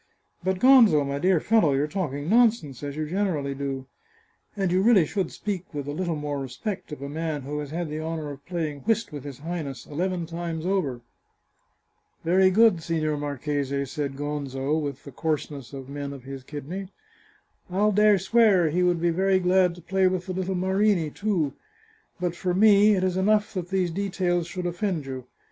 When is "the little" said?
20.25-20.55